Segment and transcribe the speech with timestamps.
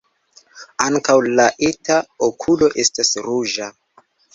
[0.85, 2.01] Ankaŭ la eta
[2.31, 3.75] okulo estas ruĝa.